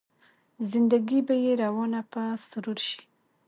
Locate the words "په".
2.11-2.21